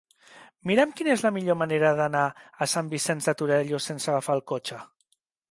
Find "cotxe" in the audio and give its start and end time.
4.55-4.83